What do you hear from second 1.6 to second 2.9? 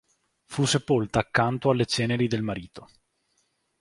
alle ceneri del marito.